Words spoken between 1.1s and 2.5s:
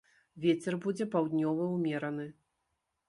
паўднёвы ўмераны.